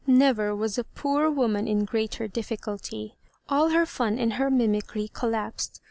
Never 0.07 0.55
was 0.55 0.79
a 0.79 0.83
poor 0.83 1.29
woman 1.29 1.67
in 1.67 1.81
a 1.81 1.85
greater 1.85 2.27
difficulty. 2.27 3.13
All 3.47 3.69
her 3.69 3.85
fun 3.85 4.17
and 4.17 4.33
her 4.33 4.49
mimicry 4.49 5.09
collapsed. 5.13 5.79